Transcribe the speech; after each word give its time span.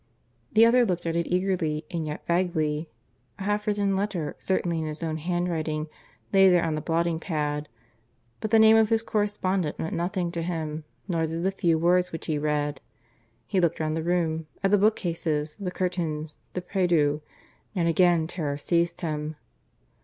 The 0.53 0.65
other 0.65 0.83
looked 0.83 1.05
at 1.05 1.15
it 1.15 1.27
eagerly 1.29 1.85
and 1.91 2.07
yet 2.07 2.25
vaguely. 2.25 2.89
A 3.37 3.43
half 3.43 3.67
written 3.67 3.95
letter, 3.95 4.35
certainly 4.39 4.79
in 4.79 4.85
his 4.87 5.03
own 5.03 5.17
handwriting, 5.17 5.85
lay 6.33 6.49
there 6.49 6.63
on 6.63 6.73
the 6.73 6.81
blotting 6.81 7.19
pad, 7.19 7.69
but 8.39 8.49
the 8.49 8.57
name 8.57 8.75
of 8.77 8.89
his 8.89 9.03
correspondent 9.03 9.77
meant 9.77 9.93
nothing 9.93 10.31
to 10.31 10.41
him; 10.41 10.85
nor 11.07 11.27
did 11.27 11.43
the 11.43 11.51
few 11.51 11.77
words 11.77 12.11
which 12.11 12.25
he 12.25 12.39
read. 12.39 12.81
He 13.45 13.61
looked 13.61 13.79
round 13.79 13.95
the 13.95 14.01
room 14.01 14.47
at 14.63 14.71
the 14.71 14.77
bookcases, 14.79 15.53
the 15.59 15.69
curtains, 15.69 16.35
the 16.53 16.61
prie 16.61 16.87
Dieu... 16.87 17.21
And 17.75 17.87
again 17.87 18.25
terror 18.25 18.57
seized 18.57 19.01
him. 19.01 19.35